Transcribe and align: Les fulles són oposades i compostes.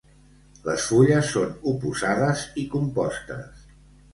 Les 0.69 0.85
fulles 0.91 1.29
són 1.35 1.53
oposades 1.73 2.47
i 2.63 2.65
compostes. 2.73 3.65